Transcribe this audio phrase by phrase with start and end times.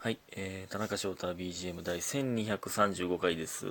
[0.00, 3.66] はい、えー、田中翔太 BGM 第1235回です。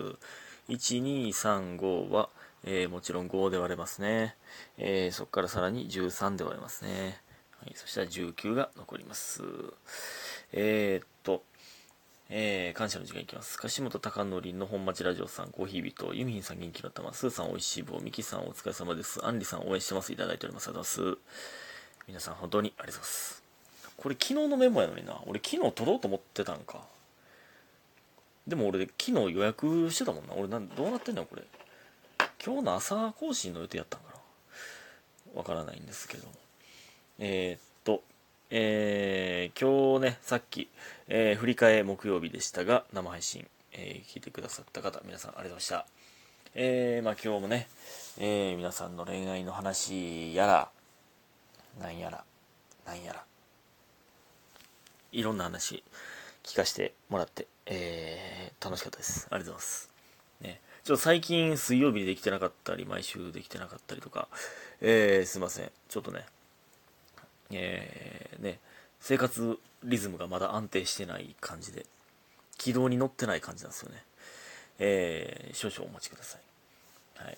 [0.68, 2.28] 1235は、
[2.66, 4.36] えー、もちろん5で割れますね。
[4.78, 7.22] えー、そこからさらに13で割れますね。
[7.62, 9.42] はい、そしたら19が残ります。
[10.52, 11.44] えー、っと、
[12.30, 13.58] えー、感謝の時間いきます。
[13.58, 19.26] 樫本貴則の本町ラジオさん、コーヒー人、ユミヒンさん元気の玉、スーさんおいしい棒、ミキさんお疲れ様です。
[19.26, 20.12] アンリさん応援してます。
[20.12, 20.68] いただいております。
[20.68, 21.22] ありがとうございます。
[22.10, 23.47] 皆さん本当にありがとうございます。
[23.98, 25.20] これ昨日のメモやのにな。
[25.26, 26.82] 俺昨日撮ろうと思ってたんか。
[28.48, 30.34] でも俺昨日予約してたもんな。
[30.36, 31.44] 俺なんどうなってんのこれ。
[32.44, 34.08] 今日の朝更新の予定やったんか
[35.34, 35.40] な。
[35.40, 36.28] わからないんですけど。
[37.20, 38.04] えー、っと、
[38.52, 40.70] えー、今日ね、さっき、
[41.08, 45.86] えー振り替え木曜日でしたが、生配信、えー聞いてくださった方、皆さんありがとうございました。
[46.54, 47.68] えー、まあ今日もね、
[48.20, 50.70] えー皆さんの恋愛の話やら、
[51.82, 52.24] なんやら、
[52.86, 53.24] なんやら、
[55.12, 55.84] いろんな話
[56.44, 59.28] 聞かせてもらって、えー楽しかったです。
[59.30, 59.90] ありがとうございます。
[60.42, 64.28] ね、ちょっと最近水曜日にできてなかったり、毎週できてなかったりとか、
[64.82, 65.72] えーすいません。
[65.90, 66.26] ちょっとね、
[67.52, 68.60] えーね、
[69.00, 71.86] 生活リズムがまだ安定してない感じで、
[72.58, 74.04] 軌道に乗ってない感じなんですよね。
[74.80, 77.24] えー少々お待ちください。
[77.24, 77.38] はい。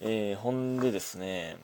[0.00, 1.56] えーほんでですね、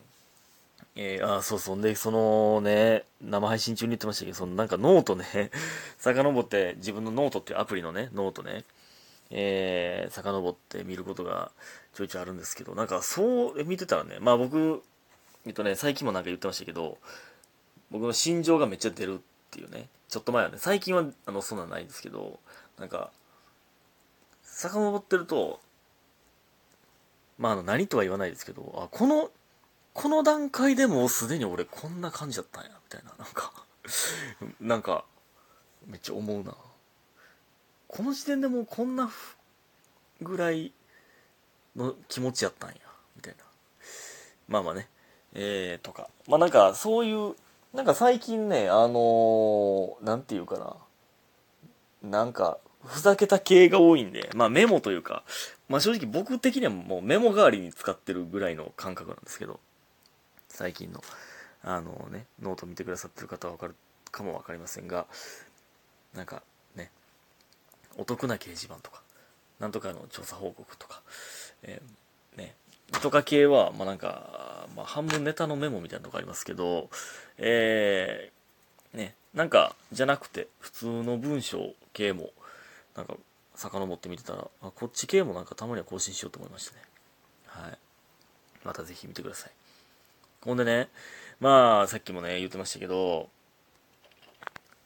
[0.96, 1.80] えー、あそうそう。
[1.80, 5.50] で、そのね、生配信中に言ってましたけど、そのなんかノートね、
[5.98, 8.64] 遡って、自分のノートっていうアプリのね、ノートね、
[9.30, 11.52] えー、遡って見ることが
[11.94, 14.82] ちょいちょいあるんですけど、なんかそう見てたらね、まあ僕、
[15.46, 16.98] えっとね、最近もなんか言ってましたけど、
[17.90, 19.18] 僕の心情がめっちゃ出るっ
[19.50, 22.40] ていうね、ちょっと前はね、最近はあのそんなんないんですけど、
[22.78, 23.10] なんか、
[24.42, 25.60] 遡ってると、
[27.38, 29.30] まああの何とは言わないですけど、あ、この、
[29.92, 33.52] この段階でもうすでに俺こんな感じだったんや、みたいな、なんか、
[34.60, 35.04] なんか、
[35.86, 36.54] めっちゃ思うな。
[37.88, 39.36] この時点でもうこんなふ
[40.20, 40.72] ぐらい
[41.74, 42.76] の気持ちやったんや、
[43.16, 43.44] みたいな。
[44.48, 44.88] まあまあね、
[45.34, 46.08] えー、とか。
[46.28, 47.34] まあなんかそういう、
[47.74, 50.58] なんか最近ね、あのー、なんていうか
[52.02, 55.24] な、なんか、ふざけた系が多いんで、まあメモというか、
[55.68, 59.60] まあ正直僕的にはもうメモ代わりに使ってるぐらいの感覚なんですけど、
[60.50, 61.02] 最近の、
[61.62, 63.74] あのね、ノート見てくださってる方はわかる
[64.10, 65.06] かもわかりませんが、
[66.14, 66.42] なんか
[66.76, 66.90] ね、
[67.96, 69.02] お得な掲示板とか、
[69.58, 71.02] なんとかの調査報告とか、
[71.62, 72.54] えーね、
[73.00, 76.90] とか系は、まあなんか、まあ半分ネタのメモみたいなとこありますけど、
[77.38, 82.30] えー、ね、なんか、じゃなくて、普通の文章系も、
[82.96, 83.14] なんか、
[83.54, 86.82] 遡って見てたら、あこっち系もなんかたまには更新しようと思いましたね。
[87.46, 87.78] はい。
[88.64, 89.50] またぜひ見てください。
[90.44, 90.88] ほんでね、
[91.38, 93.28] まあ、さっきもね、言ってましたけど、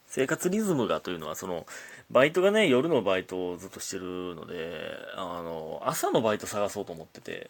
[0.07, 1.65] 生活リズムがというのは、その、
[2.09, 7.49] バイトがね、夜のバイトをずっとしてるので、あの、朝のバイト探そうと思ってて、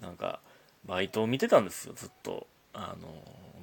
[0.00, 0.40] なんか、
[0.86, 2.46] バイトを見てたんですよ、ずっと。
[2.72, 3.08] あの、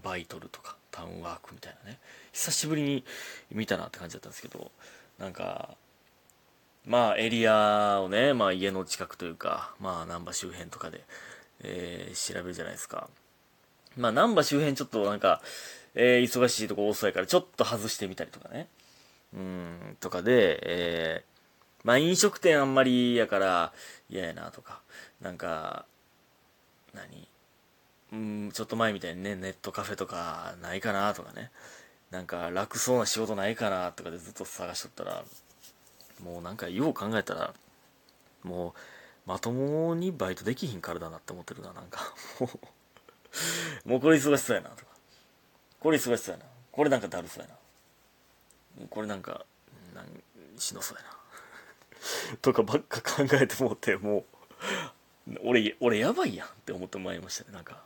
[0.03, 1.99] バイトルとか、タウンワークみたいなね。
[2.33, 3.03] 久しぶりに
[3.51, 4.71] 見たなって感じだったんですけど、
[5.19, 5.75] なんか、
[6.85, 11.03] まあ、エリアをね、まあ、家の近くというか、まあ、難波周辺とかで、
[11.63, 13.09] えー調べるじゃないですか。
[13.97, 15.41] まあ、難波周辺ちょっとなんか、
[15.95, 18.67] えー忙しいとこ多そうやから、ちょっと外してみたりとかね。
[19.33, 21.37] うん、とかで、えー
[21.83, 23.73] まあ、飲食店あんまりやから
[24.09, 24.81] 嫌やなとか、
[25.21, 25.85] なんか、
[26.93, 27.27] 何？
[28.13, 31.51] うん、ちょっと前みたいにね、ネットカフェとかないかなとかね。
[32.09, 35.25] なんか楽そうな仕事ないかなとかでずっと探しとったら、
[36.23, 37.53] もうなんかよう考えたら、
[38.43, 42.13] もう、まともにバイトできひんからだなって思ってるな、なんか。
[43.85, 44.91] もう、これ忙しそうやな、とか。
[45.79, 46.45] これ忙しそうやな。
[46.71, 47.55] これなんかだるそうやな。
[48.89, 49.45] これなんか、
[49.93, 50.23] なん
[50.57, 52.37] しんどそうやな。
[52.41, 54.25] とかばっか考えてもって、も
[55.27, 57.83] う、俺、俺やばいやんって思ってまいりましたね、なんか。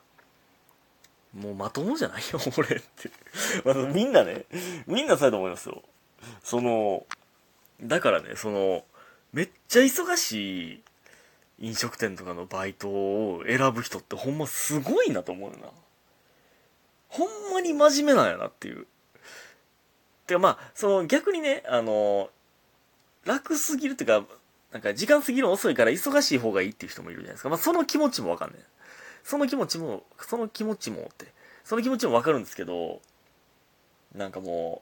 [1.34, 3.12] もうまともじゃないよ、 俺って。
[3.64, 4.46] まあ、みんなね、
[4.86, 5.82] みんなそうやと思いますよ。
[6.44, 7.06] その、
[7.82, 8.86] だからね、その、
[9.32, 10.84] めっちゃ忙しい
[11.62, 15.68] 飲食店とかのバイトを選ぶ人ってほんますごいなと思うよな。
[17.08, 18.88] ほんまに真面目なんやなっていう。
[20.26, 22.30] てかまあ、その逆にね、あの、
[23.26, 24.26] 楽すぎるっていうか、
[24.72, 27.50] なんか時間過ぎるの遅いから忙しい方がいいっていう人もいるじゃないですか。
[27.50, 28.60] まあその気持ちもわかんない。
[29.24, 31.32] その気持ちも、その気持ちもって、
[31.64, 33.02] その気持ちもわかるんですけど、
[34.16, 34.82] なんかも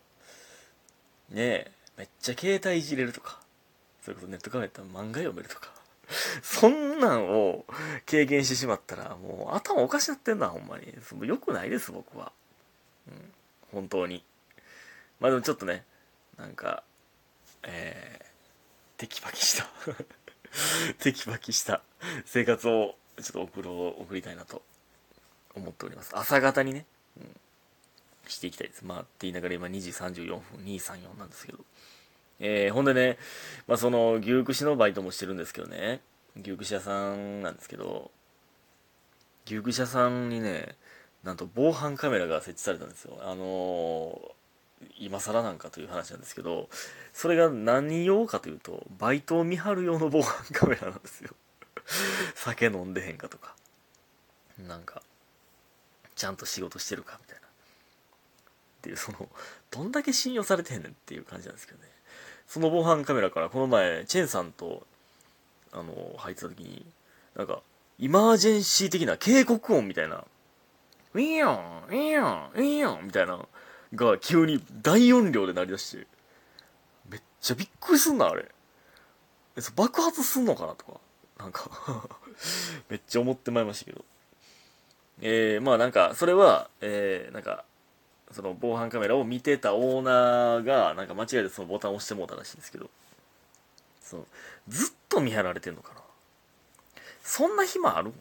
[1.32, 3.42] う、ねえ、めっちゃ携帯いじれるとか、
[4.02, 5.72] それこそネットカフェやったら漫画読めるとか、
[6.42, 7.66] そんなんを
[8.06, 10.94] 経験してしまったら、もう頭おかしなってんな、ほんまに。
[11.08, 12.32] その良くないです、僕は。
[13.08, 13.34] うん、
[13.72, 14.24] 本当に。
[15.20, 15.86] まあでもちょっとね、
[16.38, 16.84] なんか、
[17.64, 19.68] えー、テキパキした。
[21.00, 21.82] テキパキした。
[22.26, 24.64] 生活をちょっと送ろう送りたいなと
[25.54, 26.18] 思っております。
[26.18, 26.86] 朝方にね、
[27.18, 27.40] うん、
[28.28, 28.84] していきたいです。
[28.84, 31.60] まあって言いながら今2時34分234なんですけど。
[32.40, 33.18] えー、ほんでね、
[33.68, 36.02] まあ、その牛串のバイトもしてるんですけどね。
[36.42, 38.12] 牛串屋さんなんですけど。
[39.46, 40.76] 牛串屋さんにね
[41.24, 43.18] なんと防犯カメラが設置されたんですよ。
[43.22, 44.40] あのー
[44.98, 46.70] 今更なんかという話なんですけど。
[47.12, 51.32] それが何用かというとバイトを見張る用の防犯カメラなんですよ。
[52.36, 53.56] 酒飲んでへんかとか。
[54.58, 55.02] なんか
[56.16, 57.48] ちゃんと仕事してるかみたいな。
[57.48, 57.52] っ
[58.82, 59.28] ていうその
[59.72, 61.90] どんだけ信用されてへんねんっていう感じなんですけどね。
[62.50, 64.86] その防犯カメラからこの前チェンさんと
[65.72, 66.86] あの入ってた時に
[67.38, 67.62] なんか
[67.98, 70.26] イマージェンシー的な警告音みたいな
[71.14, 73.40] ウィーヨンウィーヨンウィーヨンみたいな
[73.96, 76.08] が急に大音量で鳴り出して、
[77.10, 78.46] めっちゃびっくりすんな、あれ。
[79.76, 81.00] 爆発すんのかなとか、
[81.38, 81.70] なんか
[82.90, 84.06] めっちゃ思ってまいりましたけど。
[85.22, 87.66] えー、まあなんか、それは、えー、なんか、
[88.32, 92.90] その防犯カメラを見てたオーナーが、なんか間違えてそのボタンを押してもうたらしいんですけど、
[94.02, 94.26] その、
[94.68, 96.02] ずっと見張られてんのかな？
[97.24, 98.14] そんな暇ある？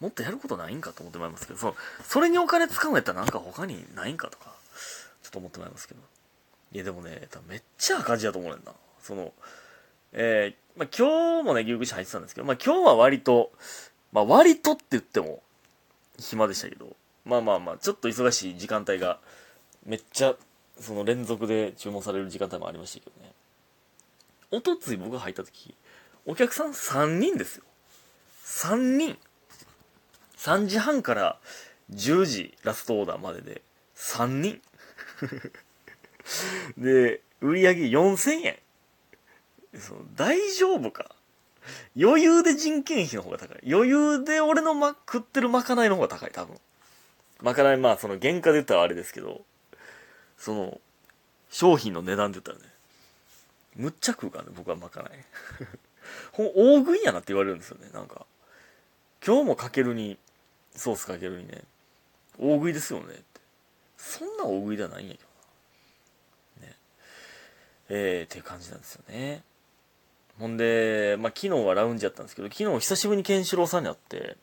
[0.00, 4.52] もっとやることないんかと思ってまいりますけど、その、それにお金使うんやったらなんか他にないんかとか。
[5.22, 6.00] ちょっと思ってまいりますけど。
[6.72, 8.72] いや、でもね、めっちゃ赤字やと思うねんな。
[9.02, 9.32] その、
[10.12, 13.52] えー、まあ、今日もね、牛串入ってたんですけど、まあ、今日は割と、
[14.12, 15.42] まあ、割とって言っても、
[16.18, 16.96] 暇でしたけど、
[17.30, 19.20] まあまあまあ、ちょっと忙しい時間帯が、
[19.86, 20.34] めっちゃ、
[20.80, 23.32] その連続で注文される時間帯もありましたけどね。
[24.50, 25.76] おとつい僕が入った時、
[26.26, 27.64] お客さん3人ですよ。
[28.44, 29.16] 3人。
[30.38, 31.38] 3時半から
[31.94, 33.62] 10時ラストオーダーまでで
[33.94, 34.60] 3人。
[36.76, 38.58] で、売り上げ4000円。
[39.78, 41.14] その大丈夫か？
[41.96, 43.72] 余裕で人件費の方が高い。
[43.72, 46.58] 余裕で俺の、ま、食ってるまかないの方が高い、多分。
[47.42, 49.42] まかない、まあ、その原価で言ったらあれですけど、
[50.38, 50.80] その、
[51.50, 52.72] 商品の値段で言ったらね、
[53.76, 55.12] むっちゃ食うからね、僕はまかない。
[56.32, 58.26] ほん、大食いやなって言われるんですよね、なんか。
[59.24, 60.18] 今日もかけるに、
[60.74, 61.62] ソースかけるにね、
[62.38, 63.22] 大食いですよねって。
[63.96, 65.28] そんな大食いではないんやけど
[66.62, 66.68] な。
[66.68, 66.76] ね。
[67.88, 69.42] えー、っていう感じなんですよね。
[70.38, 74.38] ほんで、まあ、昨日はラウンジやったんですけど、昨日久しぶりにケンシロウさんに会って、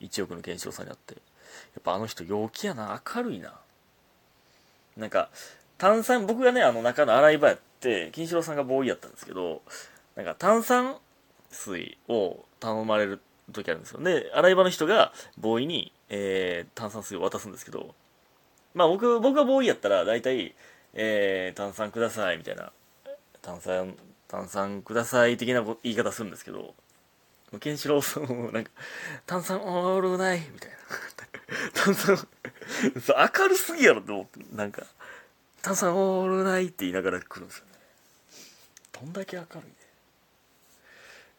[0.00, 1.20] 1億のケンシロウさんに会って、
[1.74, 3.54] やっぱあの人陽気やな、明るいな。
[4.96, 5.30] なんか、
[5.78, 9.62] 炭酸、僕がね、あの中の洗い場やって、金四郎さんがボーイやったんですけど、
[10.16, 10.96] なんか炭酸
[11.50, 13.20] 水を頼まれる
[13.52, 14.00] 時あるんですよ。
[14.00, 17.94] で、洗い場の人がボーイに、えー、炭酸水を渡すんですけど、
[18.74, 20.54] まあ僕、僕がボーイやったら大体、
[20.94, 22.72] えー、炭酸くださいみたいな、
[23.40, 23.96] 炭酸、
[24.26, 26.74] 炭酸ください的な言い方するんですけど、
[27.60, 28.70] ケンシロウさんもなんか、
[29.26, 30.76] 炭酸オールないみたいな。
[31.74, 34.84] 炭酸、そう明るすぎやろって思って、なんか、
[35.62, 37.72] 炭酸オールないって言いながら来るんですよね。
[38.92, 39.72] どんだけ明るいね。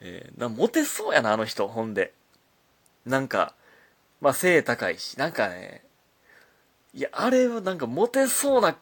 [0.01, 2.13] えー、な、モテそうやな、あの人、ほんで。
[3.06, 3.53] なんか、
[4.21, 5.83] まあ背高いし、なんかね、
[6.94, 8.75] いや、あれはなんかモテそうな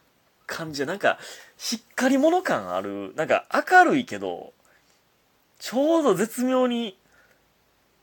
[0.46, 1.18] 感じで、なんか、
[1.56, 4.52] しっかり者感ある、なんか明るいけど、
[5.58, 6.96] ちょうど絶妙に、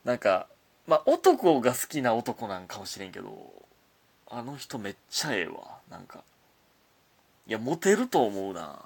[0.06, 0.48] なんか、
[0.88, 3.52] まあ、男が好きな男なんかもしれんけど、
[4.30, 6.24] あの人めっちゃええわ、なんか。
[7.48, 8.80] いや、モテると思うな。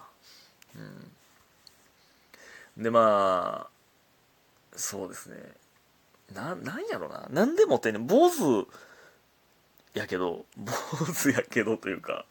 [0.76, 2.84] うん。
[2.84, 3.70] で、まあ、
[4.76, 5.36] そうですね。
[6.34, 7.28] な、なんやろな。
[7.30, 8.08] なんでモテんねん。
[8.08, 8.68] 坊主、
[9.94, 10.72] やけど、坊
[11.14, 12.26] 主やけどというか、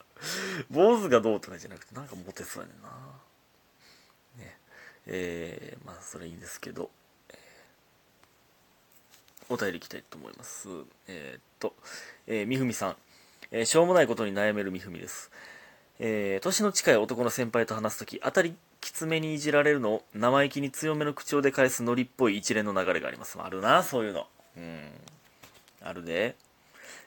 [0.71, 2.89] 坊主がどうとかじゃなくて、なんかモテそうやねんな。
[4.45, 4.59] ね。
[5.07, 6.91] えー、まあ、それいいんですけど、
[9.49, 10.69] お便りいきたいと思います。
[11.07, 11.75] えー、っと、
[12.27, 12.97] えー、みふみさん、
[13.51, 15.31] えー、しょうもないことに悩めるみふみです。
[16.01, 23.39] えー、年の近い男の先輩と話すとき、当たりきつめにいじられるのを生意気に強めの口調で返すノリっぽい一連の流れがあります。
[23.41, 24.27] あるな、そういうの。
[24.57, 24.91] うん。
[25.83, 26.37] あるで。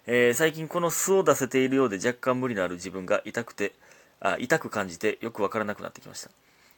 [0.07, 3.73] えー、最近この素を出せているようで若干無理のある自分が痛くて、
[4.19, 6.29] あ痛く感じてよくわからなくなってきました。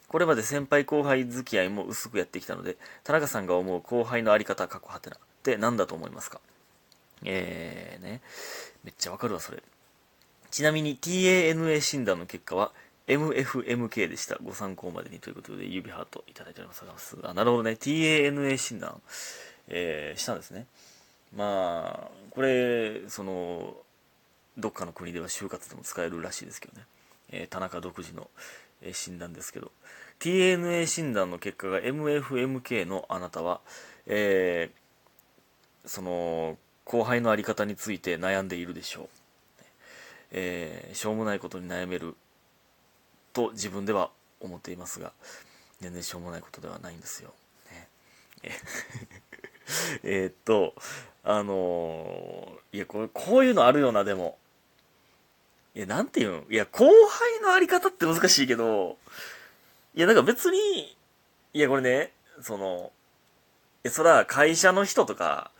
[0.08, 6.40] これまで先輩後輩付き合いも薄くやってきたので、田中さんが思う後輩のあり方、過去はてなって何だと思いますか？
[7.26, 8.22] えーね、
[8.84, 9.62] めっちゃわかるわ、それ。
[10.52, 12.72] ちなみに TANA 診断の結果は
[13.08, 14.38] MFMK でした。
[14.42, 17.18] ご参考までにということで指ハートいただいております。
[17.24, 17.72] あ、なるほどね。
[17.72, 19.02] TANA 診断、
[19.68, 20.68] えー、したんですね。
[21.36, 23.76] まあ、これ、その、
[24.58, 26.86] どっかの国では就活でも使えるらしいですけどね。
[27.32, 28.30] えー、田中独自の、
[28.82, 29.72] えー診断ですけど
[30.20, 33.62] TNA 診断の結果が MFMK のあなたは、
[34.06, 34.83] えー
[35.86, 39.08] その後輩の在り方について悩んでいるでしょう、
[40.32, 42.16] えーしょうもないことに悩める
[43.34, 44.10] と自分では
[44.40, 45.12] 思っていますが
[45.82, 47.34] 全然しょうもないことではないんですよ、
[47.72, 47.90] ね、
[50.04, 50.75] え っと
[51.24, 54.38] あのーいやこれこういうのあるよなでも。
[55.75, 58.98] いやなんていうんいや後輩のあり方って難しいけど
[59.96, 60.96] いやなんか別に
[61.54, 62.12] いやこれね
[62.42, 62.92] その
[63.90, 65.52] そら会社の人とか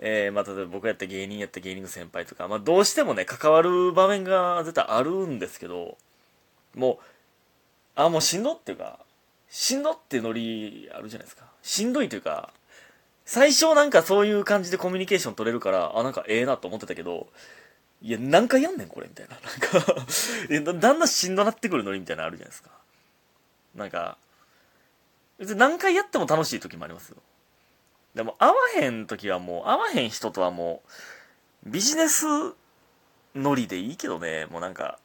[0.00, 5.96] えー、まあ、例えば僕やった芸人やった芸人の先輩とか、まあ、どうしてもね、関わる場面が絶対あるんですけど、
[6.74, 6.96] もう、
[7.94, 8.98] あ、もうしんどっていうか、
[9.48, 11.44] しんどっていうノリあるじゃないですか。
[11.62, 12.52] しんどいというか、
[13.24, 17.28] 最初なんかそういう感じでコミュニケーション取れるから、あ、なんかええなと思ってたけど、
[18.02, 19.36] いや、何回やんねんこれみたいな。
[19.40, 19.96] なんか
[20.50, 22.70] えだ、だんだんしんどなってくるノリみたいなのあるじゃないですか。
[23.76, 24.18] なんか、
[25.38, 27.16] 別に何回やっても楽しい時もありますよ。
[28.14, 30.82] でも、会わへん時はもう、会わへん人とはも
[31.66, 32.26] う、ビジネス
[33.34, 34.98] ノリでいいけどね、もうなんか、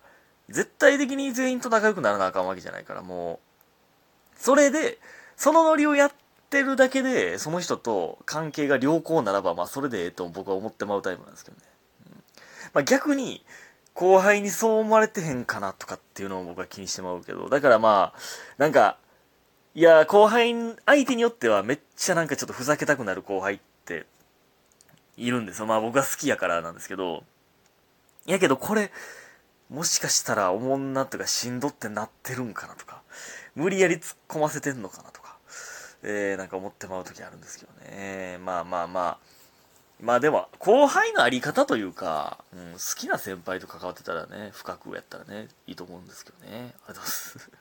[0.50, 3.40] 絶対的に全員と仲良くならなあかんわけじゃないから、も
[4.38, 5.00] う、それで、
[5.36, 6.12] そのノリをやっ
[6.50, 11.64] てるだけで、その人と関係が良好ならば、まあ、それでええと僕は思ってまうタイプなんですけどね。
[12.08, 12.24] うん。
[12.74, 13.44] まあ、逆に、
[13.94, 18.20] 後輩にそう思われてへんかなとかっていうのを僕は気にしてまうけど、だからまあ、
[18.58, 18.98] なんか、
[19.76, 20.54] いや、後輩、
[20.86, 24.06] 相手によってはめっちゃなんかちょっとふざけたくなる後輩って、
[25.20, 25.66] いるんですよ。
[25.68, 27.24] まあ僕は好きやからなんですけど、
[28.26, 28.92] やけどこれ、
[29.70, 33.04] もしかしたらおもんなとかしんどってなってるんかなとか、
[33.56, 35.38] 無理やり突っ込ませてんのかなとか、
[36.02, 38.40] えー、なんか思ってまう時あるんですけどね。
[38.44, 39.18] まあまあまあ、
[40.02, 46.48] まあでも、後輩のあり方というか、うん、好きな先輩と関わってたらね、深くやったらね、いいと思うんですけどね。
[46.50, 47.52] ありがとうございます。